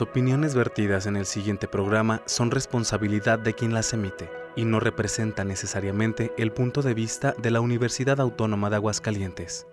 [0.00, 5.48] Opiniones vertidas en el siguiente programa son responsabilidad de quien las emite y no representan
[5.48, 9.66] necesariamente el punto de vista de la Universidad Autónoma de Aguascalientes.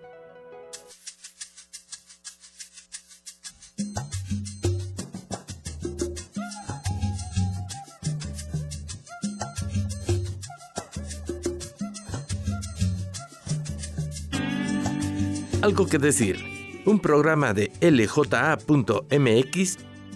[15.62, 16.82] Algo que decir.
[16.84, 18.56] Un programa de lja.mx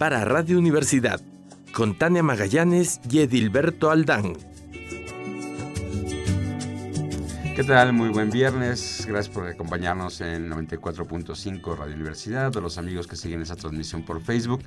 [0.01, 1.21] para Radio Universidad
[1.75, 4.35] con Tania Magallanes y Edilberto Aldán.
[7.55, 7.93] ¿Qué tal?
[7.93, 9.05] Muy buen viernes.
[9.07, 14.23] Gracias por acompañarnos en 94.5 Radio Universidad, a los amigos que siguen esa transmisión por
[14.23, 14.63] Facebook.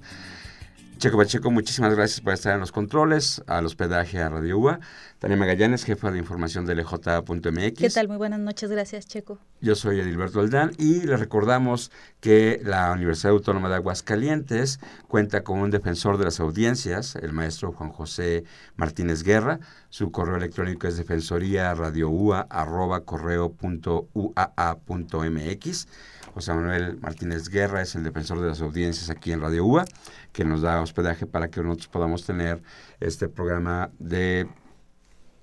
[0.99, 4.81] Checo Pacheco, muchísimas gracias por estar en los controles, al hospedaje a Radio UA.
[5.19, 7.79] Tania Magallanes, jefa de información de LJ.mx.
[7.79, 8.09] ¿Qué tal?
[8.09, 9.39] Muy buenas noches, gracias Checo.
[9.61, 15.59] Yo soy Edilberto Aldán y les recordamos que la Universidad Autónoma de Aguascalientes cuenta con
[15.59, 18.45] un defensor de las audiencias, el maestro Juan José
[18.77, 19.61] Martínez Guerra.
[19.95, 21.73] Su correo electrónico es defensoría
[26.35, 29.85] José Manuel Martínez Guerra es el defensor de las audiencias aquí en Radio UA,
[30.33, 32.61] que nos da hospedaje para que nosotros podamos tener
[32.99, 34.49] este programa de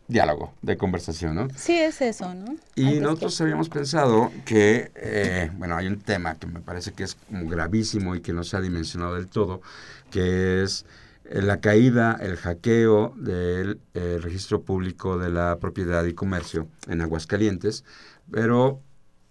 [0.10, 1.48] diálogo, de conversación, ¿no?
[1.56, 2.58] Sí, es eso, ¿no?
[2.76, 7.16] Y nosotros habíamos pensado que, eh, bueno, hay un tema que me parece que es
[7.30, 9.62] gravísimo y que no se ha dimensionado del todo,
[10.10, 10.86] que es
[11.34, 17.86] la caída, el hackeo del eh, registro público de la propiedad y comercio en Aguascalientes,
[18.30, 18.82] pero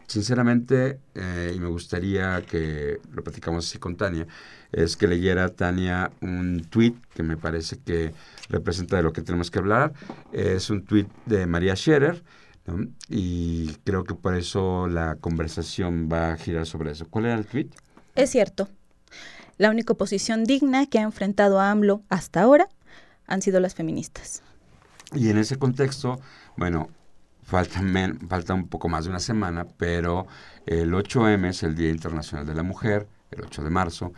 [0.06, 4.26] sinceramente, eh, y me gustaría que lo platicamos así con Tania,
[4.72, 8.12] es que leyera Tania un tweet que me parece que
[8.48, 9.92] representa de lo que tenemos que hablar.
[10.32, 12.22] Es un tweet de María Scherer,
[13.08, 17.06] y creo que por eso la conversación va a girar sobre eso.
[17.08, 17.70] ¿Cuál era el tweet?
[18.14, 18.68] Es cierto.
[19.60, 22.70] La única oposición digna que ha enfrentado a AMLO hasta ahora
[23.26, 24.40] han sido las feministas.
[25.12, 26.18] Y en ese contexto,
[26.56, 26.88] bueno,
[27.42, 27.82] Falta,
[28.26, 30.26] falta un poco más de una semana, pero
[30.64, 34.14] el 8M es el Día Internacional de la Mujer, el 8 de marzo,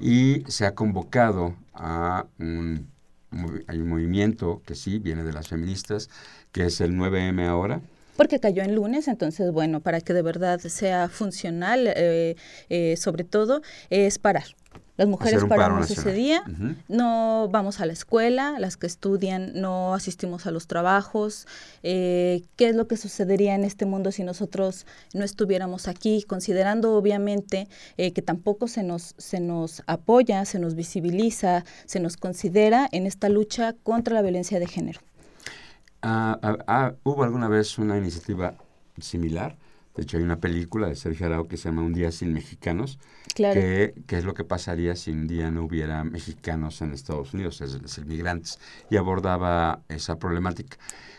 [0.00, 2.88] y se ha convocado a un,
[3.32, 6.08] un movimiento que sí viene de las feministas,
[6.52, 7.82] que es el 9M ahora,
[8.16, 12.36] porque cayó en lunes, entonces, bueno, para que de verdad sea funcional, eh,
[12.68, 14.44] eh, sobre todo, es parar.
[14.96, 16.42] Las mujeres paramos ese día,
[16.88, 21.46] no vamos a la escuela, las que estudian no asistimos a los trabajos.
[21.82, 26.24] Eh, ¿Qué es lo que sucedería en este mundo si nosotros no estuviéramos aquí?
[26.26, 27.68] Considerando obviamente
[27.98, 33.06] eh, que tampoco se nos, se nos apoya, se nos visibiliza, se nos considera en
[33.06, 35.00] esta lucha contra la violencia de género.
[36.08, 38.54] Ah, ah, ah, ¿Hubo alguna vez una iniciativa
[38.96, 39.58] similar?
[39.96, 43.00] De hecho, hay una película de Sergio Arau que se llama Un día sin mexicanos,
[43.34, 43.60] claro.
[43.60, 47.82] que, es lo que pasaría si un día no hubiera mexicanos en Estados Unidos, es
[47.82, 50.76] decir, migrantes, y abordaba esa problemática.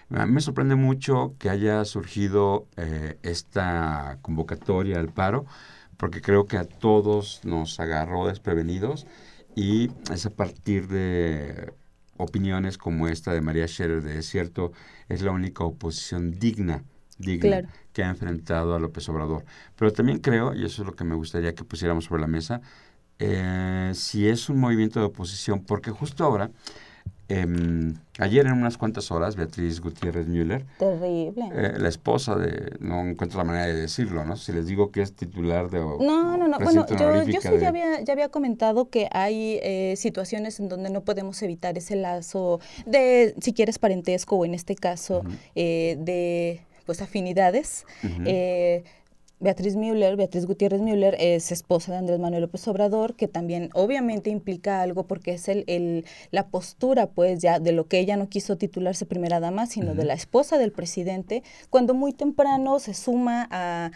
[0.08, 5.46] Me sorprende mucho que haya surgido eh, esta convocatoria al paro,
[5.98, 9.06] porque creo que a todos nos agarró desprevenidos
[9.54, 11.74] y es a partir de
[12.18, 14.72] opiniones como esta de María Scherer de es cierto,
[15.10, 16.84] es la única oposición digna
[17.18, 17.64] digna
[17.94, 19.44] que ha enfrentado a López Obrador.
[19.76, 22.62] Pero también creo, y eso es lo que me gustaría que pusiéramos sobre la mesa,
[23.20, 26.52] eh, si es un movimiento de oposición, porque justo ahora,
[27.30, 33.02] eh, ayer en unas cuantas horas, Beatriz Gutiérrez Müller, terrible, eh, la esposa de, no
[33.02, 34.38] encuentro la manera de decirlo, ¿no?
[34.38, 35.80] Si les digo que es titular de...
[35.80, 39.96] No, no, no, bueno, yo, yo sí ya, había, ya había comentado que hay eh,
[39.98, 44.76] situaciones en donde no podemos evitar ese lazo de, si quieres, parentesco o en este
[44.76, 45.24] caso,
[45.56, 47.86] eh, de pues afinidades.
[49.40, 54.32] Beatriz Müller, Beatriz Gutiérrez Müller es esposa de Andrés Manuel López Obrador, que también obviamente
[54.32, 58.30] implica algo porque es el, el, la postura, pues ya de lo que ella no
[58.30, 63.48] quiso titularse primera dama, sino de la esposa del presidente, cuando muy temprano se suma
[63.52, 63.92] a,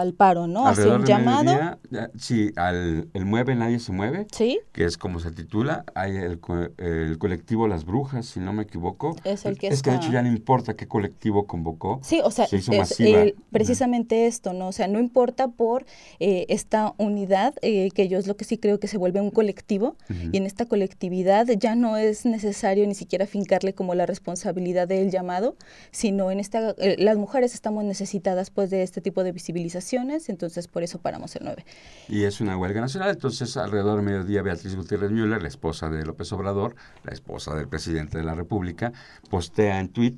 [0.00, 0.66] al paro, ¿no?
[0.66, 1.78] Hace un llamado.
[2.18, 4.60] sí, al el mueve nadie se mueve, ¿Sí?
[4.72, 6.40] que es como se titula, hay el,
[6.78, 9.16] el, colectivo Las Brujas, si no me equivoco.
[9.24, 12.00] Es el que Es que de hecho ya no importa qué colectivo convocó.
[12.02, 14.68] Sí, o sea, es, precisamente esto, ¿no?
[14.68, 15.86] O sea, no importa por
[16.20, 19.30] eh, esta unidad, eh, que yo es lo que sí creo que se vuelve un
[19.30, 19.96] colectivo,
[20.32, 25.10] y en esta colectividad ya no es necesario ni siquiera fincarle como la responsabilidad del
[25.10, 25.56] llamado,
[25.90, 30.68] sino en esta, eh, las mujeres estamos necesitadas pues de este tipo de visibilizaciones, entonces
[30.68, 31.64] por eso paramos el 9.
[32.08, 36.04] Y es una huelga nacional, entonces alrededor del mediodía Beatriz Gutiérrez Müller, la esposa de
[36.04, 38.92] López Obrador, la esposa del presidente de la República,
[39.30, 40.16] postea en tweet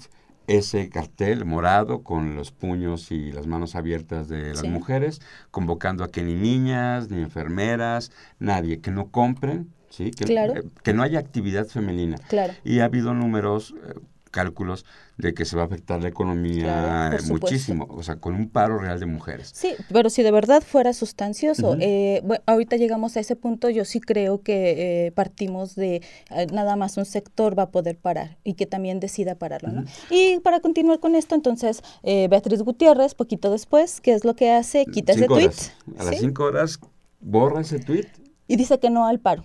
[0.48, 6.10] ese cartel morado con los puños y las manos abiertas de las mujeres, convocando a
[6.10, 10.10] que ni niñas, ni enfermeras, nadie, que no compren, ¿sí?
[10.10, 12.18] que, eh, que no haya actividad femenina.
[12.64, 13.74] Y ha habido números...
[14.28, 14.84] Eh, cálculos
[15.16, 19.00] de que se va a afectar la economía muchísimo, o sea, con un paro real
[19.00, 19.50] de mujeres.
[19.52, 23.84] Sí, pero si de verdad fuera sustancioso, eh, bueno, ahorita llegamos a ese punto, yo
[23.84, 28.38] sí creo que eh, partimos de eh, nada más un sector va a poder parar
[28.44, 29.84] y que también decida pararlo, ¿no?
[30.10, 34.86] Y para continuar con esto, entonces, Beatriz Gutiérrez, poquito después, ¿qué es lo que hace?
[34.86, 35.50] Quita ese tweet.
[35.98, 36.78] A las cinco horas
[37.20, 38.06] borra ese tweet.
[38.46, 39.44] Y dice que no al paro.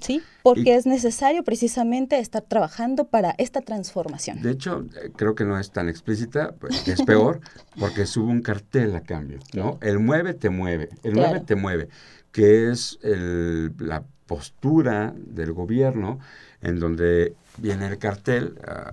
[0.00, 0.22] ¿Sí?
[0.42, 4.40] Porque es necesario precisamente estar trabajando para esta transformación.
[4.40, 7.40] De hecho, eh, creo que no es tan explícita, pues, es peor,
[7.78, 9.78] porque sube un cartel a cambio, ¿no?
[9.82, 11.88] El mueve te mueve, el mueve te mueve,
[12.30, 16.18] que es la postura del gobierno
[16.60, 18.92] en donde viene el cartel, ah,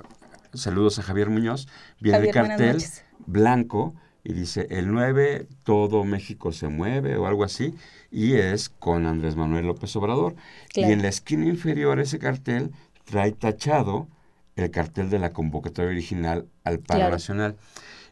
[0.54, 1.68] saludos a Javier Muñoz,
[2.00, 2.78] viene el cartel
[3.25, 7.75] blanco y dice, el 9, todo México se mueve o algo así,
[8.10, 10.36] y es con Andrés Manuel López Obrador.
[10.74, 12.72] Y en la esquina inferior ese cartel
[13.06, 14.08] trae tachado
[14.56, 17.58] el cartel de la convocatoria original al paro nacional.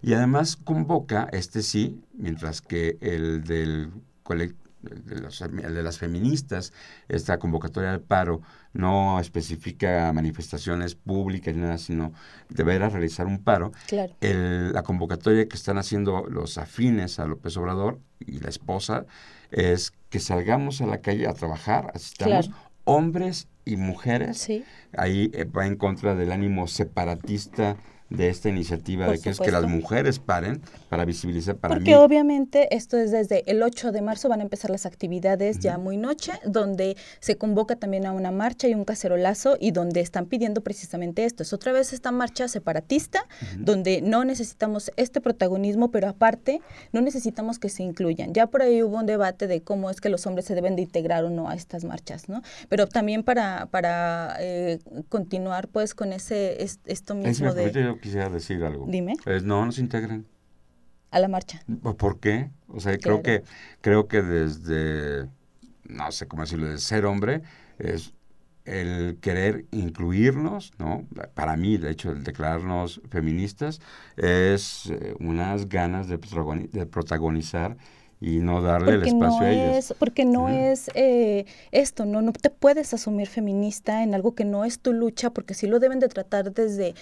[0.02, 3.92] Y además convoca, este sí, mientras que el del
[4.81, 6.74] de, de las feministas,
[7.07, 8.42] esta convocatoria al paro
[8.74, 12.13] no especifica manifestaciones públicas ni nada, sino
[12.50, 13.72] deberá realizar un paro.
[14.22, 19.06] la convocatoria que están haciendo los afines a López Obrador y la esposa
[19.51, 22.50] es que salgamos a la calle a trabajar, asistamos
[22.84, 24.50] hombres y mujeres.
[24.98, 27.77] Ahí eh, va en contra del ánimo separatista
[28.12, 32.75] de esta iniciativa de que es que las mujeres paren para visibilizar para Porque obviamente
[32.75, 36.34] esto es desde el 8 de marzo van a empezar las actividades ya muy noche,
[36.46, 41.24] donde se convoca también a una marcha y un cacerolazo y donde están pidiendo precisamente
[41.24, 41.44] esto.
[41.44, 43.25] Es otra vez esta marcha separatista,
[43.58, 46.62] donde no necesitamos este protagonismo, pero aparte
[46.92, 48.34] no necesitamos que se incluyan.
[48.34, 50.81] Ya por ahí hubo un debate de cómo es que los hombres se deben de
[50.81, 52.42] integrar o no a estas marchas, ¿no?
[52.68, 58.86] Pero también para, para eh, continuar pues con ese esto mismo de quisiera decir algo.
[58.88, 59.13] Dime.
[59.25, 60.25] Es, no, no se integren.
[61.12, 61.62] A la marcha.
[61.98, 62.50] ¿Por qué?
[62.68, 63.44] O sea, creo que
[63.81, 65.27] creo que desde,
[65.83, 67.42] no sé cómo decirlo, de ser hombre,
[67.80, 68.13] es
[68.65, 71.06] el querer incluirnos, ¿no?
[71.33, 73.81] Para mí, de hecho, el declararnos feministas
[74.18, 77.77] es eh, unas ganas de, protagonizar
[78.19, 79.95] y no darle el espacio a ellos.
[79.98, 84.63] porque no es eh, esto, no, no te puedes asumir feminista en algo que no
[84.63, 86.94] es tu lucha, porque sí lo deben de tratar desde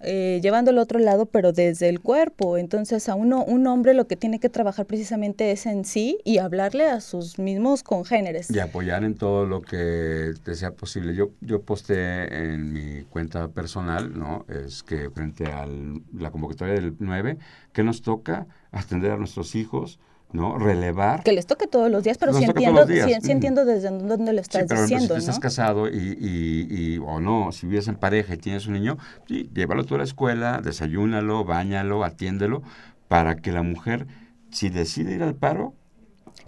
[0.00, 2.58] eh, llevando al otro lado, pero desde el cuerpo.
[2.58, 6.38] Entonces, a uno, un hombre lo que tiene que trabajar precisamente es en sí y
[6.38, 8.50] hablarle a sus mismos congéneres.
[8.50, 11.14] Y apoyar en todo lo que te sea posible.
[11.14, 14.44] Yo, yo posté en mi cuenta personal, ¿no?
[14.48, 17.38] Es que frente a la convocatoria del 9,
[17.72, 19.98] que nos toca atender a nuestros hijos,
[20.32, 20.58] ¿no?
[20.58, 21.22] Relevar.
[21.22, 24.64] Que les toque todos los días, pero sí entiendo, sí, entiendo desde dónde lo estás
[24.68, 28.66] pero diciendo, si estás casado y, y, o no, si vives en pareja y tienes
[28.66, 32.62] un niño, sí, llévalo tú a la escuela, desayúnalo, bañalo, atiéndelo,
[33.08, 34.06] para que la mujer,
[34.50, 35.74] si decide ir al paro,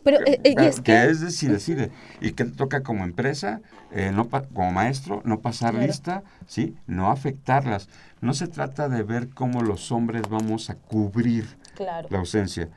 [0.04, 1.90] pero, eh, eh, es que, es de, si decide.
[2.20, 3.60] Y que te toca como empresa,
[3.90, 6.76] eh, no como maestro, no pasar lista, ¿sí?
[6.86, 7.88] No afectarlas.
[8.20, 12.70] No se trata de ver cómo los hombres vamos a cubrir la ausencia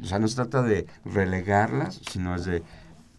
[0.00, 2.62] o sea, no se trata de relegarlas, sino es de,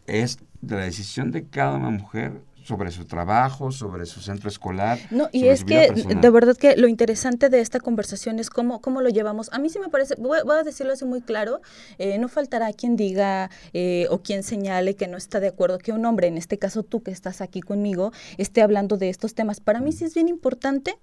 [0.07, 4.97] es de la decisión de cada una mujer sobre su trabajo, sobre su centro escolar.
[5.11, 9.01] No, y es que de verdad que lo interesante de esta conversación es cómo, cómo
[9.01, 9.49] lo llevamos.
[9.51, 11.61] A mí sí me parece, voy, a decirlo así muy claro,
[11.97, 15.91] eh, no faltará quien diga eh, o quien señale que no está de acuerdo que
[15.91, 19.59] un hombre, en este caso tú que estás aquí conmigo, esté hablando de estos temas.
[19.59, 20.97] Para mí sí es bien importante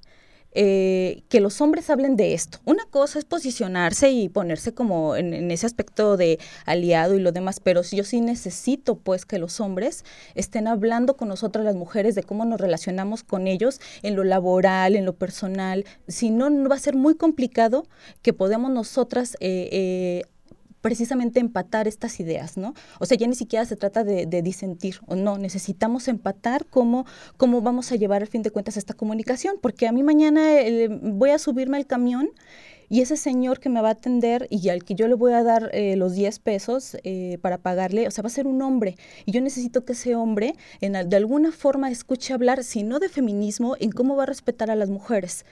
[0.52, 2.58] eh, que los hombres hablen de esto.
[2.64, 7.60] Una cosa es posicionarse y ponerse como en, ese aspecto de aliado y lo demás,
[7.60, 10.04] pero yo sí necesito pues que los hombres
[10.34, 14.96] estén hablando con nosotras las mujeres de cómo nos relacionamos con ellos en lo laboral,
[14.96, 15.84] en lo personal.
[16.08, 17.86] Si no, va a ser muy complicado
[18.22, 20.22] que podamos nosotras eh, eh,
[20.80, 22.74] precisamente empatar estas ideas, ¿no?
[22.98, 27.04] O sea, ya ni siquiera se trata de, disentir o no, necesitamos empatar cómo,
[27.36, 30.88] cómo vamos a llevar al fin de cuentas esta comunicación, porque a mí mañana eh,
[30.88, 32.30] voy a subirme al camión
[32.88, 35.44] y ese señor que me va a atender y al que yo le voy a
[35.44, 38.96] dar eh, los 10 pesos eh, para pagarle, o sea, va a ser un hombre.
[39.26, 43.76] Y yo necesito que ese hombre de alguna forma escuche hablar, si no de feminismo,
[43.78, 45.44] en cómo va a respetar a las mujeres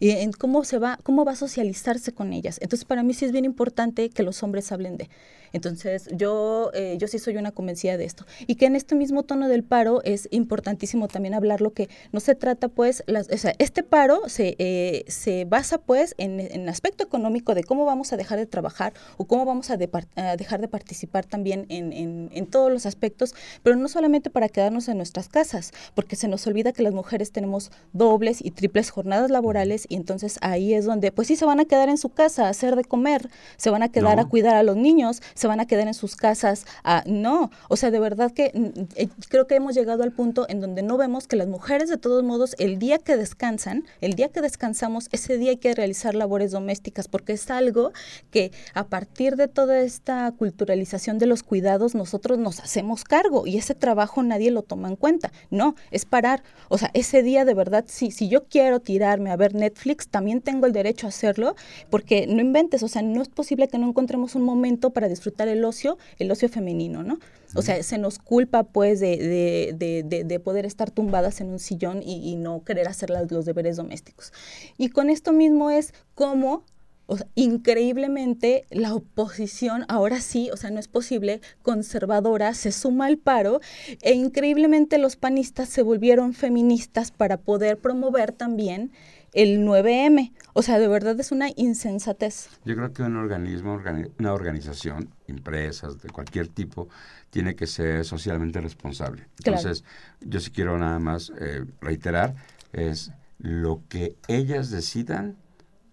[0.00, 2.58] y en cómo se va, cómo va a socializarse con ellas.
[2.60, 5.08] Entonces, para mí sí es bien importante que los hombres hablen de.
[5.52, 8.26] Entonces, yo, eh, yo sí soy una convencida de esto.
[8.46, 12.20] Y que en este mismo tono del paro es importantísimo también hablar lo que no
[12.20, 16.68] se trata, pues, las, o sea, este paro se, eh, se basa, pues, en, el
[16.68, 20.68] aspecto económico de cómo vamos a dejar de trabajar o cómo vamos a, dejar de
[20.68, 25.28] participar también en, en, en todos los aspectos, pero no solamente para quedarnos en nuestras
[25.28, 29.96] casas, porque se nos olvida que las mujeres tenemos dobles y triples jornadas laborales y
[29.96, 32.76] entonces ahí es donde, pues sí, se van a quedar en su casa a hacer
[32.76, 35.86] de comer, se van a quedar a cuidar a los niños, se van a quedar
[35.86, 36.66] en sus casas.
[36.84, 40.46] A, no, o sea, de verdad que mm, eh, creo que hemos llegado al punto
[40.48, 44.14] en donde no vemos que las mujeres de todos modos, el día que descansan, el
[44.14, 47.92] día que descansamos, ese día hay que realizar labores domésticas porque es algo
[48.30, 53.56] que a partir de toda esta culturalización de los cuidados, nosotros nos hacemos cargo y
[53.56, 55.32] ese trabajo nadie lo toma en cuenta.
[55.50, 56.42] No, es parar.
[56.68, 59.77] O sea, ese día de verdad, sí, si yo quiero tirarme a ver Netflix,
[60.10, 61.54] también tengo el derecho a hacerlo
[61.90, 65.48] porque no inventes, o sea, no es posible que no encontremos un momento para disfrutar
[65.48, 67.18] el ocio, el ocio femenino, ¿no?
[67.54, 72.02] O sea, se nos culpa pues de, de, de, poder estar tumbadas en un sillón
[72.02, 74.32] y, no querer hacer los deberes domésticos.
[74.76, 76.64] Y con esto mismo es como
[77.10, 83.16] o increíblemente la oposición, ahora sí, o sea, no es posible, conservadora, se suma al
[83.16, 83.60] paro
[84.02, 88.92] e increíblemente los panistas se volvieron feministas para poder promover también
[89.32, 90.32] el 9M.
[90.52, 92.48] O sea, de verdad es una insensatez.
[92.64, 93.80] Yo creo que un organismo,
[94.18, 96.88] una organización, empresas de cualquier tipo,
[97.30, 99.26] tiene que ser socialmente responsable.
[99.38, 99.84] Entonces,
[100.20, 102.34] yo sí quiero nada más eh, reiterar,
[102.72, 105.36] es lo que ellas decidan,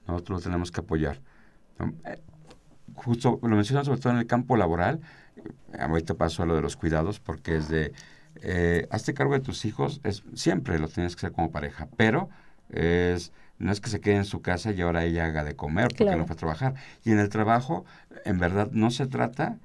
[0.08, 1.20] nosotros lo tenemos que apoyar.
[2.06, 2.22] Eh,
[2.96, 5.01] justo lo mencionan sobre todo en el campo laboral,
[5.36, 7.94] eh, ahorita paso a lo de los cuidados, porque es de,
[8.89, 12.30] hazte cargo de tus hijos, es, siempre lo tienes que hacer como pareja, pero
[12.69, 15.88] es no es que se quede en su casa y ahora ella haga de comer
[15.98, 16.75] porque no fue a trabajar.
[17.03, 17.86] Y en el trabajo,
[18.25, 19.60] en verdad, no se trata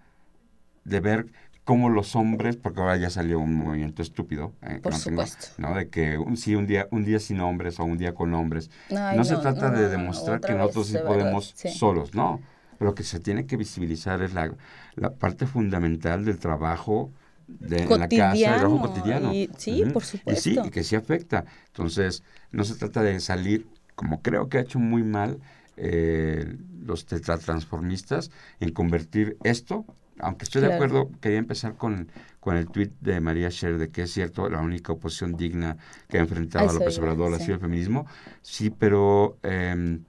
[0.85, 1.27] de ver
[1.65, 5.49] cómo los hombres, porque ahora ya salió un movimiento estúpido, eh, Por supuesto.
[5.59, 5.75] ¿no?
[5.75, 8.71] De que un, sí, un día, un día sin hombres o un día con hombres.
[8.91, 12.41] no, se trata de demostrar que nosotros sí podemos solos, no.
[12.79, 14.55] Lo que se tiene que visibilizar es la,
[14.95, 17.13] la parte fundamental del trabajo
[17.47, 19.33] de la casa, el trabajo cotidiano.
[19.57, 20.51] sí, por supuesto.
[20.51, 21.45] Y sí, y que sí afecta.
[21.67, 25.39] Entonces, no se trata de salir, como creo que ha hecho muy mal
[25.77, 28.31] eh, los tetratransformistas,
[28.61, 29.85] en convertir esto,
[30.19, 32.09] aunque estoy de acuerdo, quería empezar con,
[32.41, 35.77] con el tuit de María Scher de que es cierto, la única oposición digna
[36.09, 38.07] que ha enfrentado a López Obrador ha sido el feminismo.
[38.43, 40.05] Sí, pero em,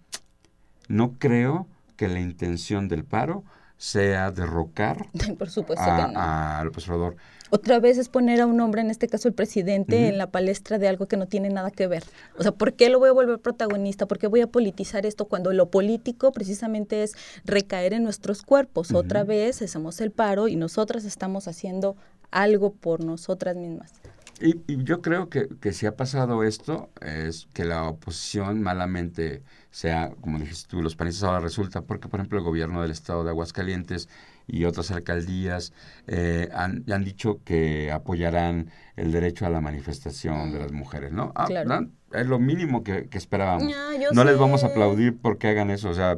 [0.88, 3.44] no creo que la intención del paro
[3.82, 5.08] sea derrocar
[5.40, 7.16] Por supuesto a, al observador.
[7.50, 10.78] Otra vez es poner a un hombre, en este caso el presidente, en la palestra
[10.78, 12.04] de algo que no tiene nada que ver.
[12.38, 14.06] O sea, ¿por qué lo voy a volver protagonista?
[14.06, 18.94] ¿Por qué voy a politizar esto cuando lo político precisamente es recaer en nuestros cuerpos?
[18.94, 21.98] Otra vez hacemos el paro y nosotras estamos haciendo
[22.30, 24.01] algo por nosotras mismas.
[24.42, 30.12] Y, yo creo que, que, si ha pasado esto, es que la oposición malamente sea,
[30.22, 33.30] como dijiste tú, los panistas ahora resulta, porque por ejemplo el gobierno del estado de
[33.30, 34.10] Aguascalientes
[34.48, 35.74] y otras alcaldías
[36.08, 41.32] eh, han, han, dicho que apoyarán el derecho a la manifestación de las mujeres, ¿no?
[41.36, 41.48] Ah,
[42.14, 43.74] es lo mínimo que, esperábamos.
[44.14, 46.18] No, les vamos a aplaudir porque hagan eso, o sea,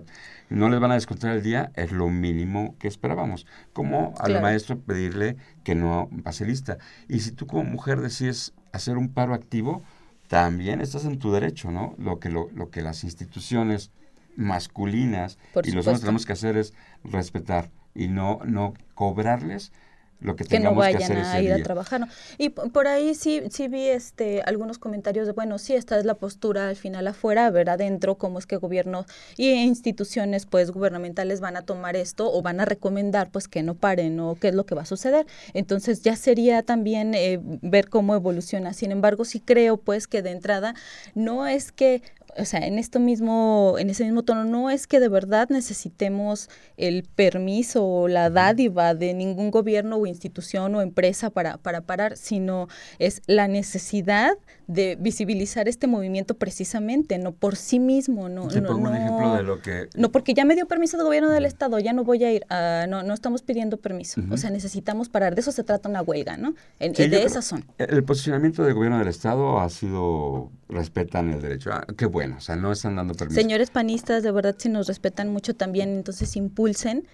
[0.49, 3.45] no les van a descontar el día, es lo mínimo que esperábamos.
[3.73, 6.77] Como al maestro pedirle que no pase lista.
[7.07, 9.83] Y si tú como mujer decides hacer un paro activo,
[10.27, 11.95] también estás en tu derecho, ¿no?
[11.97, 13.91] Lo que, lo, lo que las instituciones
[14.35, 19.71] masculinas y los hombres tenemos que hacer es respetar y no, no cobrarles
[20.23, 22.07] lo que, que no vayan a ir a trabajar.
[22.37, 26.15] Y por ahí sí, sí vi este, algunos comentarios de, bueno, sí, esta es la
[26.15, 31.41] postura al final afuera, a ver adentro cómo es que gobierno y instituciones pues gubernamentales
[31.41, 34.55] van a tomar esto o van a recomendar pues que no paren o qué es
[34.55, 35.27] lo que va a suceder.
[35.53, 38.73] Entonces ya sería también eh, ver cómo evoluciona.
[38.73, 40.73] Sin embargo, sí creo pues que de entrada
[41.15, 42.01] no es que
[42.37, 46.49] o sea, en esto mismo, en ese mismo tono, no es que de verdad necesitemos
[46.77, 52.17] el permiso o la dádiva de ningún gobierno o institución o empresa para, para parar,
[52.17, 52.67] sino
[52.99, 54.33] es la necesidad
[54.67, 59.61] de visibilizar este movimiento precisamente, no por sí mismo, no, no, un ejemplo de lo
[59.61, 59.89] que...
[59.95, 62.45] No, porque ya me dio permiso el gobierno del Estado, ya no voy a ir,
[62.89, 66.37] no, no estamos pidiendo permiso, o sea, necesitamos parar, de eso se trata una huelga,
[66.37, 66.55] ¿no?
[66.79, 67.65] de esas son.
[67.77, 72.41] El posicionamiento del gobierno del Estado ha sido, respetan el derecho, ah, qué bueno, o
[72.41, 73.39] sea, no están dando permiso.
[73.39, 77.05] Señores panistas, de verdad, si nos respetan mucho también, entonces impulsen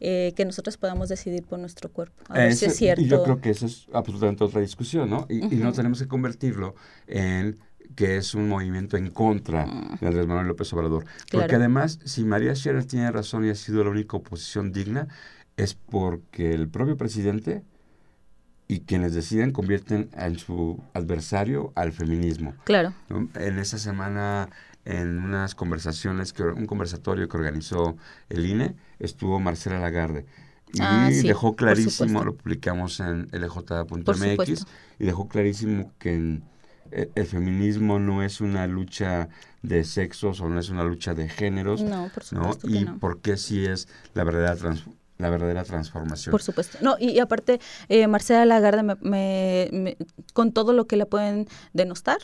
[0.00, 2.22] eh, que nosotros podamos decidir por nuestro cuerpo.
[2.28, 3.02] A ver si es cierto.
[3.02, 5.26] Y yo creo que eso es absolutamente otra discusión, ¿no?
[5.28, 6.74] Y, no tenemos que convertirlo
[7.06, 7.58] en
[7.96, 9.64] que es un movimiento en contra
[10.00, 11.04] de Andrés Manuel López Obrador.
[11.32, 15.08] Porque además, si María Scherer tiene razón y ha sido la única oposición digna,
[15.56, 17.64] es porque el propio presidente
[18.68, 22.54] y quienes deciden convierten en su adversario al feminismo.
[22.64, 22.92] Claro.
[23.34, 24.50] En esa semana,
[24.88, 27.96] en unas conversaciones, que un conversatorio que organizó
[28.30, 30.24] el INE, estuvo Marcela Lagarde.
[30.72, 34.66] Y ah, dejó clarísimo, lo publicamos en lj.mx,
[34.98, 36.40] y dejó clarísimo que
[36.90, 39.28] e, el, feminismo no es una lucha
[39.60, 41.82] de sexos o no es una lucha de géneros.
[41.82, 42.66] No, por supuesto.
[42.68, 42.98] Y no.
[42.98, 46.30] porque sí es la verdadera transformación la verdadera transformación.
[46.30, 46.78] Por supuesto.
[46.80, 49.96] No, y, aparte, eh, Marcela Lagarde, me,
[50.32, 52.18] con todo lo que le pueden denostar,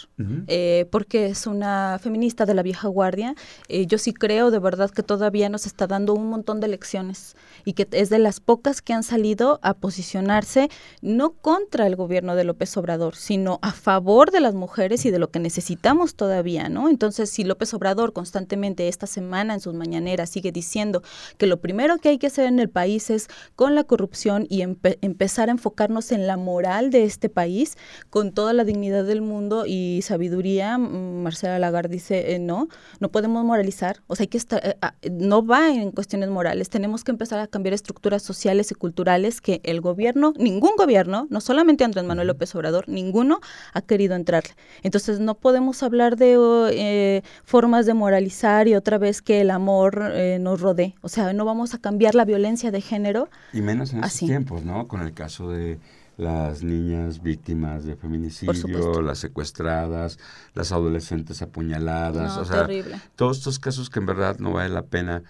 [0.46, 3.34] eh, porque es una feminista de la vieja guardia,
[3.68, 7.36] eh, yo sí creo de verdad que todavía nos está dando un montón de lecciones
[7.64, 10.70] y que es de las pocas que han salido a posicionarse
[11.02, 15.18] no contra el gobierno de López Obrador, sino a favor de las mujeres y de
[15.18, 16.88] lo que necesitamos todavía, ¿no?
[16.88, 21.02] Entonces, si López Obrador constantemente esta semana en sus mañaneras sigue diciendo
[21.38, 24.60] que lo primero que hay que hacer en el país países con la corrupción y
[24.60, 27.78] empezar a enfocarnos en la moral de este país
[28.10, 30.76] con toda la dignidad del mundo y sabiduría.
[30.76, 32.68] Mm, Marcela Lagarde dice, eh, no,
[33.00, 36.68] no podemos moralizar, o sea, hay que estar, eh, ah, no va en cuestiones morales,
[36.68, 41.40] tenemos que empezar a cambiar estructuras sociales y culturales que el gobierno, ningún gobierno, no
[41.40, 43.40] solamente Andrés Manuel López Obrador, ninguno
[43.72, 44.44] ha querido entrar.
[44.82, 46.36] Entonces no podemos hablar de
[46.70, 51.46] eh, formas de moralizar y otra vez que el amor nos rodee, o sea, no
[51.46, 53.30] vamos a cambiar la violencia de género.
[53.54, 54.88] Y menos en estos tiempos, ¿no?
[54.88, 55.78] Con el caso de
[56.16, 60.18] las niñas víctimas de feminicidio, las secuestradas,
[60.54, 62.68] las adolescentes apuñaladas, o sea,
[63.16, 65.22] todos estos casos que en verdad no vale la pena,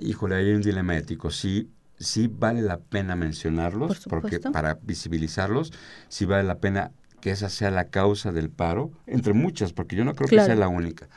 [0.00, 5.72] híjole, hay un dilema ético, sí, sí vale la pena mencionarlos, porque para visibilizarlos,
[6.08, 10.04] sí vale la pena que esa sea la causa del paro, entre muchas, porque yo
[10.04, 11.08] no creo que sea la única.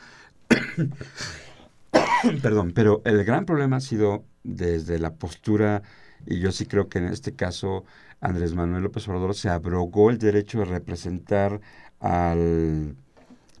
[2.42, 5.82] Perdón, pero el gran problema ha sido desde la postura,
[6.26, 7.84] y yo sí creo que en este caso
[8.20, 11.60] Andrés Manuel López Obrador se abrogó el derecho de representar
[12.00, 12.96] al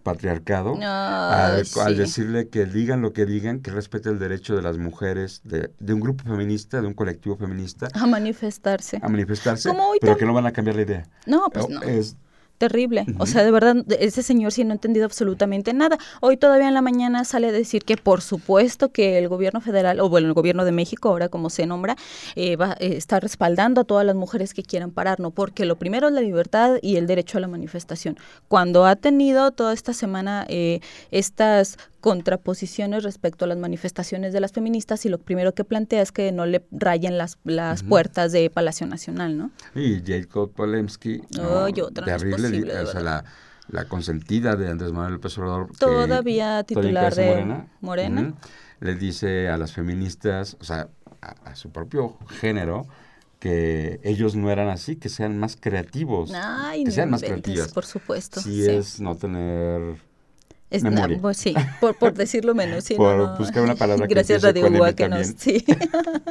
[0.02, 5.42] patriarcado al, decirle que digan lo que digan, que respete el derecho de las mujeres,
[5.44, 7.88] de, de, un grupo feminista, de un colectivo feminista.
[7.92, 8.98] A manifestarse.
[9.02, 9.70] A manifestarse,
[10.00, 11.06] pero que no van a cambiar la idea.
[11.26, 11.82] No, pues no
[12.58, 13.06] terrible.
[13.18, 15.96] O sea, de verdad, ese señor sí no ha entendido absolutamente nada.
[16.20, 20.00] Hoy todavía en la mañana sale a decir que por supuesto que el gobierno federal,
[20.00, 21.96] o bueno, el gobierno de México, ahora como se nombra,
[22.34, 25.30] eh, va, eh, está respaldando a todas las mujeres que quieran parar, ¿no?
[25.30, 28.18] Porque lo primero es la libertad y el derecho a la manifestación.
[28.48, 30.80] Cuando ha tenido toda esta semana eh,
[31.10, 36.12] estas contraposiciones respecto a las manifestaciones de las feministas y lo primero que plantea es
[36.12, 39.50] que no le rayen las, las puertas de Palacio Nacional, ¿no?
[39.74, 43.24] Y Jacob Polemski, terrible, o sea, la,
[43.68, 45.72] la, consentida de Andrés Manuel López Obrador.
[45.76, 48.34] Todavía titular de Morena.
[48.80, 50.88] le dice a las feministas, o sea,
[51.20, 52.86] a, su propio género,
[53.40, 56.32] que ellos no eran así, que sean más creativos.
[56.84, 57.72] que sean más creativas.
[57.72, 58.40] Por supuesto.
[58.40, 60.07] Si es no tener
[60.70, 60.82] es,
[61.20, 62.84] pues sí, por, por, decirlo menos.
[62.84, 65.64] Sí, por buscar una palabra Gracias Radio Gua que nos, sí,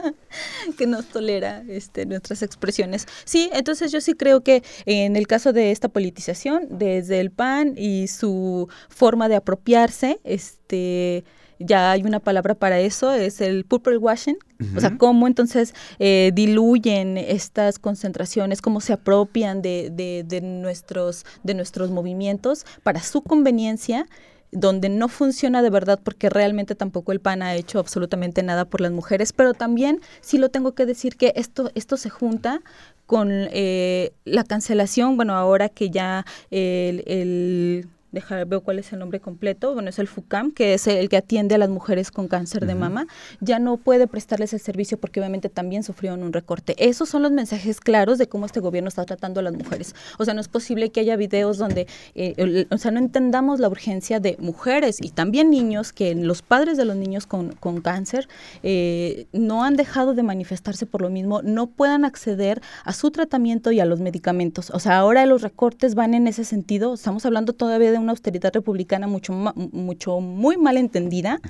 [0.78, 3.08] que nos tolera este, nuestras expresiones.
[3.26, 7.74] Sí, entonces yo sí creo que en el caso de esta politización, desde el PAN
[7.78, 11.24] y su forma de apropiarse, este
[11.60, 14.38] ya hay una palabra para eso, es el purple washing,
[14.76, 21.26] o sea, cómo entonces eh, diluyen estas concentraciones, cómo se apropian de, de, de, nuestros,
[21.44, 24.08] de nuestros movimientos para su conveniencia
[24.52, 28.80] donde no funciona de verdad porque realmente tampoco el PAN ha hecho absolutamente nada por
[28.80, 32.62] las mujeres, pero también sí lo tengo que decir que esto, esto se junta
[33.06, 39.20] con eh, la cancelación, bueno, ahora que ya el dejar, veo cuál es el nombre
[39.20, 42.66] completo, bueno, es el FUCAM, que es el que atiende a las mujeres con cáncer
[42.66, 43.08] de mama,
[43.42, 46.76] ya no puede prestarles el servicio porque obviamente también sufrieron un recorte.
[46.78, 49.96] Esos son los mensajes claros de cómo este gobierno está tratando a las mujeres.
[50.18, 53.70] O sea, no es posible que haya videos donde, eh, o sea, no entendamos la
[53.70, 58.28] urgencia de mujeres y también niños, que los padres de los niños con, con cáncer
[58.64, 63.72] eh, no han dejado de manifestarse por lo mismo, no puedan acceder a su tratamiento
[63.72, 64.70] y a los medicamentos.
[64.72, 68.12] O sea, ahora los recortes van en ese sentido, estamos hablando todavía de un una
[68.12, 71.42] austeridad republicana mucho, mucho muy mal entendida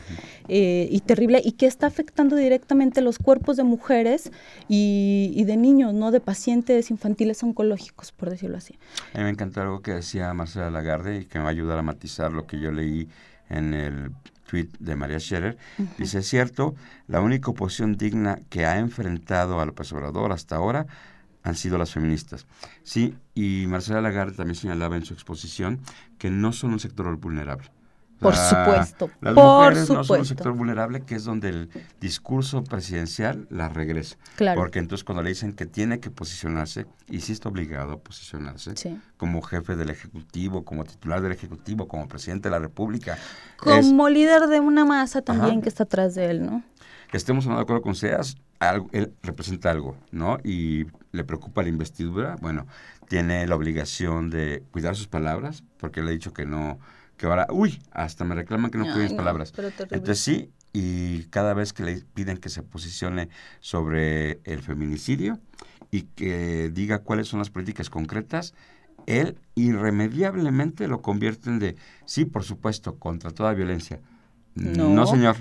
[0.48, 4.32] eh, y terrible y que está afectando directamente los cuerpos de mujeres
[4.68, 8.76] y, de niños, no de pacientes infantiles oncológicos, por decirlo así.
[9.14, 11.78] A mí me encantó algo que decía Marcela Lagarde y que me va a ayudar
[11.78, 13.08] a matizar lo que yo leí
[13.50, 14.12] en el
[14.50, 15.58] tweet de María Scherer.
[16.00, 16.74] Dice, es cierto,
[17.08, 19.94] la única oposición digna que ha enfrentado al López
[20.32, 20.88] hasta ahora
[21.48, 22.46] han sido las feministas.
[22.84, 25.80] Sí, y Marcela Lagarde también señalaba en su exposición
[26.18, 27.72] que no son un sector vulnerable.
[28.20, 29.12] Por supuesto.
[29.22, 31.70] Las por mujeres no son un sector vulnerable, que es donde el
[32.02, 34.18] discurso presidencial la regresa.
[34.36, 34.60] Claro.
[34.60, 38.74] Porque entonces cuando le dicen que tiene que posicionarse, y sí está obligado a posicionarse,
[39.18, 43.18] como jefe del Ejecutivo, como titular del Ejecutivo, como presidente de la República.
[43.58, 46.64] Como líder de una masa también que está atrás de él, ¿no?
[47.12, 48.36] Que estemos de acuerdo con SEAS,
[48.92, 50.38] él representa algo, ¿no?
[50.44, 52.68] Y le preocupa la investidura, bueno,
[53.08, 56.80] tiene la obligación de cuidar sus palabras, porque le ha dicho que no
[57.18, 59.52] que ahora, uy, hasta me reclaman que no cuide mis palabras.
[59.90, 65.40] Entonces sí, y cada vez que le piden que se posicione sobre el feminicidio
[65.90, 68.54] y que diga cuáles son las políticas concretas,
[69.08, 74.00] él irremediablemente lo convierte en de, sí, por supuesto, contra toda violencia.
[74.54, 75.38] No, no señor,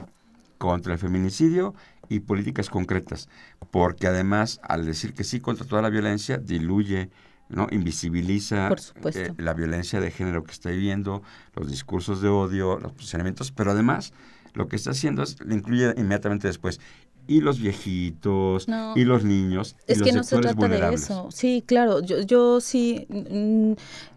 [0.57, 1.75] contra el feminicidio
[2.09, 3.29] y políticas concretas,
[3.71, 7.11] porque además al decir que sí contra toda la violencia, diluye
[7.49, 7.69] ¿no?
[7.71, 8.71] Invisibiliza
[9.15, 11.23] eh, la violencia de género que está viviendo,
[11.55, 14.13] los discursos de odio, los posicionamientos, pero además
[14.55, 16.81] lo que está haciendo es, le incluye inmediatamente después,
[17.29, 21.29] y los viejitos, y los niños, es y que no se trata de eso.
[21.31, 23.73] Sí, claro, yo, yo sí, mm,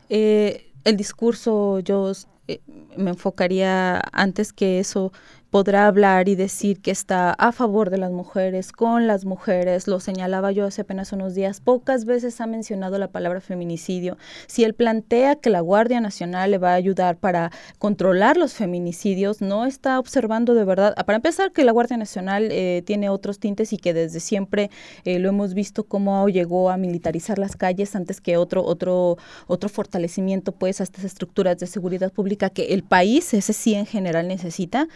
[0.09, 2.11] eh, el discurso, yo
[2.47, 2.61] eh,
[2.97, 5.11] me enfocaría antes que eso
[5.49, 9.99] podrá hablar y decir que está a favor de las mujeres, con las mujeres, lo
[9.99, 14.17] señalaba yo hace apenas unos días, pocas veces ha mencionado la palabra feminicidio.
[14.47, 19.41] Si él plantea que la Guardia Nacional le va a ayudar para controlar los feminicidios,
[19.41, 23.73] no está observando de verdad, para empezar que la Guardia Nacional eh, tiene otros tintes
[23.73, 24.69] y que desde siempre
[25.03, 29.69] eh, lo hemos visto cómo llegó a militarizar las calles antes que otro, otro, otro
[29.69, 34.27] fortalecimiento pues a estas estructuras de seguridad pública que el país, ese sí en general
[34.27, 34.87] necesita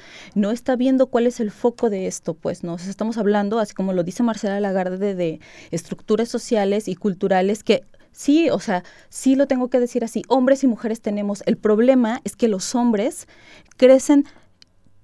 [0.44, 3.94] no está viendo cuál es el foco de esto, pues nos estamos hablando, así como
[3.94, 5.40] lo dice Marcela Lagarde, de,
[5.72, 7.84] estructuras sociales y culturales que
[8.16, 11.42] Sí, o sea, sí lo tengo que decir así, hombres y mujeres tenemos.
[11.48, 13.28] El problema es que los hombres
[13.76, 14.26] crecen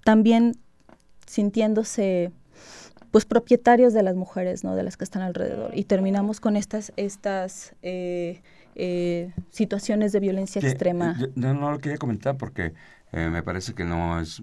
[0.04, 0.58] también
[1.26, 2.32] sintiéndose
[3.10, 4.76] pues propietarios de las mujeres, ¿no?
[4.76, 5.72] De las que están alrededor.
[5.76, 8.44] Y terminamos con estas, estas eh,
[8.76, 11.18] eh, situaciones de violencia extrema.
[11.34, 12.74] no, no lo quería comentar porque
[13.12, 14.42] eh, me parece que no es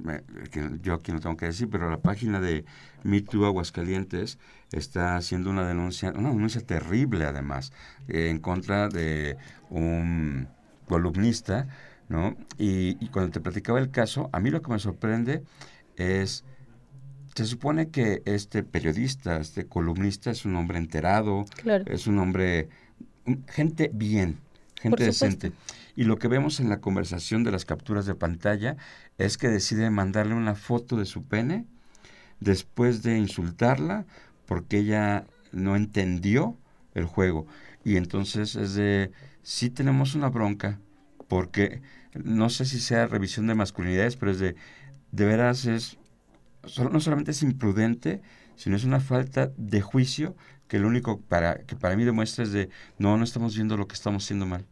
[0.50, 2.64] que yo aquí no tengo que decir, pero la página de
[3.04, 4.38] Me Too Aguascalientes
[4.72, 7.72] está haciendo una denuncia, una denuncia terrible además,
[8.08, 9.36] eh, en contra de
[9.70, 10.48] un
[10.88, 11.68] columnista,
[12.08, 12.36] ¿no?
[12.58, 15.44] Y, cuando te platicaba el caso, a mí lo que me sorprende
[15.96, 16.44] es,
[17.36, 21.44] se supone que este periodista, este columnista es un hombre enterado,
[21.86, 22.68] es un hombre,
[23.48, 24.40] gente bien,
[24.80, 25.52] gente decente.
[25.96, 28.76] Y lo que vemos en la conversación de las capturas de pantalla
[29.16, 31.64] es que decide mandarle una foto de su pene
[32.38, 34.04] después de insultarla
[34.44, 36.58] porque ella no entendió
[36.94, 37.46] el juego.
[37.82, 39.10] Y entonces es de,
[39.42, 40.78] sí tenemos una bronca,
[41.28, 41.80] porque
[42.14, 44.54] no sé si sea revisión de masculinidades, pero es de,
[45.12, 45.98] de veras es,
[46.78, 48.20] no solamente es imprudente,
[48.54, 50.36] sino es una falta de juicio
[50.68, 53.88] que lo único para, que para mí demuestra es de, no, no estamos viendo lo
[53.88, 54.66] que estamos haciendo mal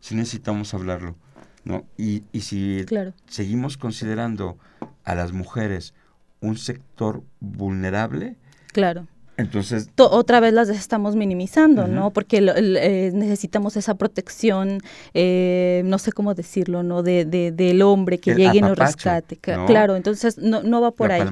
[0.00, 1.16] si necesitamos hablarlo.
[1.64, 1.84] ¿no?
[1.96, 2.86] Y, y si
[3.26, 4.56] seguimos considerando
[5.04, 5.92] a las mujeres
[6.40, 8.36] un sector vulnerable,
[8.72, 9.06] claro.
[9.38, 12.10] Entonces, otra vez las estamos minimizando, ¿no?
[12.10, 14.80] Porque eh, necesitamos esa protección,
[15.14, 17.04] eh, no sé cómo decirlo, ¿no?
[17.04, 19.36] De, de del hombre que llegue y nos rescate.
[19.36, 21.22] Claro, entonces no, no va por ahí.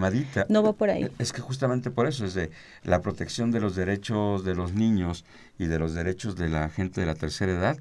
[0.49, 1.11] No va por ahí.
[1.19, 2.53] Es que justamente por eso es de
[2.85, 5.25] la protección de los derechos de los niños
[5.59, 7.77] y de los derechos de la gente de la tercera edad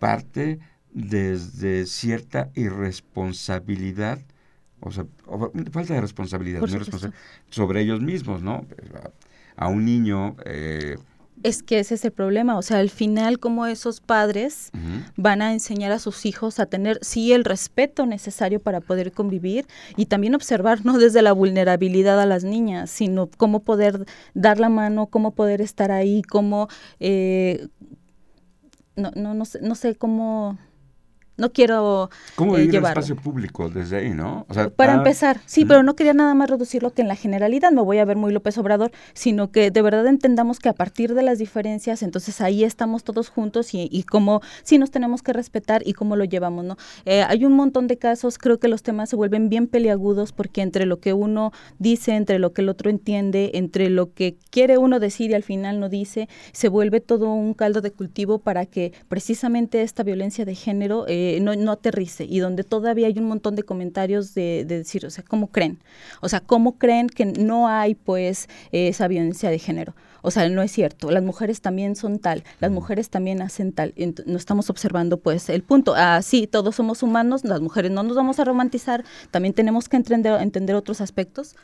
[0.00, 0.58] parte
[0.92, 4.18] desde cierta irresponsabilidad,
[4.80, 5.06] o sea,
[5.70, 6.62] falta de responsabilidad,
[7.50, 8.66] sobre ellos mismos, ¿no?
[9.54, 10.34] A un niño...
[10.44, 10.96] Eh,
[11.42, 14.70] es que ese es el problema, o sea, al final como esos padres
[15.16, 19.66] van a enseñar a sus hijos a tener sí el respeto necesario para poder convivir
[19.96, 24.68] y también observar no desde la vulnerabilidad a las niñas, sino cómo poder dar la
[24.68, 27.68] mano, cómo poder estar ahí, cómo eh,
[28.96, 30.58] no, no, no, sé, no sé cómo
[31.40, 34.46] no quiero ¿Cómo vivir el espacio público desde ahí, no?
[34.76, 37.98] Para empezar, sí, pero no quería nada más reducirlo que en la generalidad, me voy
[37.98, 41.38] a ver muy López Obrador, sino que de verdad entendamos que a partir de las
[41.38, 45.94] diferencias, entonces ahí estamos todos juntos y, y cómo sí nos tenemos que respetar y
[45.94, 46.76] cómo lo llevamos, ¿no?
[47.04, 50.62] Eh, hay un montón de casos, creo que los temas se vuelven bien peliagudos porque
[50.62, 54.78] entre lo que uno dice, entre lo que el otro entiende, entre lo que quiere
[54.78, 58.66] uno decir y al final no dice, se vuelve todo un caldo de cultivo para
[58.66, 63.26] que precisamente esta violencia de género eh, no, no, aterrice y donde todavía hay un
[63.26, 65.78] montón de comentarios de, decir, o sea, ¿cómo creen?
[66.20, 69.94] O sea, ¿cómo creen que no hay pues esa violencia de género?
[70.22, 71.10] O sea, no es cierto.
[71.10, 73.94] Las mujeres también son tal, las mujeres también hacen tal.
[74.26, 75.94] No estamos observando pues el punto.
[75.96, 79.96] Ah, sí, todos somos humanos, las mujeres no nos vamos a romantizar, también tenemos que
[79.96, 81.56] entender, entender otros aspectos.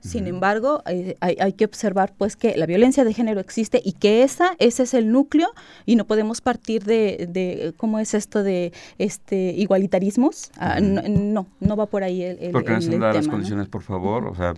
[0.00, 4.22] Sin embargo, hay, hay, que observar pues que la violencia de género existe y que
[4.22, 5.48] esa, ese es el núcleo
[5.84, 10.52] y no podemos partir de, de ¿cómo es esto de este igualitarismos?
[10.58, 14.34] Ah, no, no, va por ahí el, el, porque el, las condiciones, por favor, o
[14.34, 14.54] sea,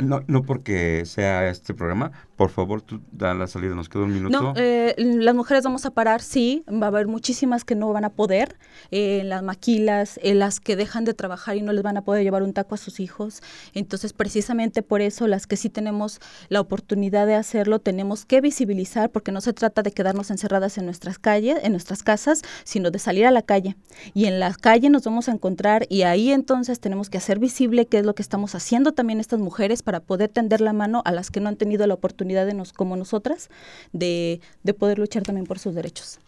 [0.00, 4.12] no, no porque sea este programa, por favor, tú da la salida, nos queda un
[4.12, 4.40] minuto.
[4.40, 8.04] No, eh, las mujeres vamos a parar, sí, va a haber muchísimas que no van
[8.04, 8.56] a poder,
[8.90, 12.22] eh, las maquilas, eh, las que dejan de trabajar y no les van a poder
[12.22, 13.42] llevar un taco a sus hijos.
[13.74, 19.10] Entonces, precisamente por eso, las que sí tenemos la oportunidad de hacerlo, tenemos que visibilizar,
[19.10, 22.98] porque no se trata de quedarnos encerradas en nuestras calles, en nuestras casas, sino de
[22.98, 23.76] salir a la calle.
[24.14, 27.86] Y en la calle nos vamos a encontrar y ahí entonces tenemos que hacer visible
[27.86, 31.12] qué es lo que estamos haciendo también estas mujeres para poder tender la mano a
[31.12, 33.48] las que no han tenido la oportunidad de nos, como nosotras
[33.92, 34.40] de,
[34.78, 36.18] poder luchar también por sus derechos.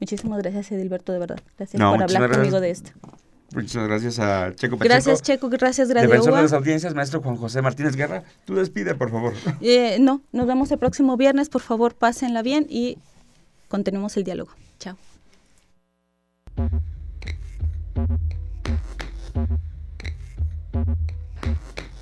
[0.00, 1.40] Muchísimas gracias, Edilberto, de verdad.
[1.56, 2.90] Gracias por hablar conmigo de esto.
[3.54, 4.94] Muchas gracias a Checo Pacheco.
[4.94, 5.48] Gracias, Checo.
[5.48, 6.10] Gracias, gracias.
[6.10, 8.24] Defensor de las audiencias, maestro Juan José Martínez Guerra.
[8.44, 9.34] Tú despide, por favor.
[9.60, 11.48] Eh, no, nos vemos el próximo viernes.
[11.48, 12.98] Por favor, pásenla bien y
[13.68, 14.52] continuemos el diálogo.
[14.78, 14.96] Chao.